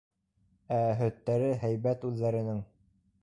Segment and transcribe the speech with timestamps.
[0.77, 2.65] Ә һөттәре һәйбәт үҙҙәренең.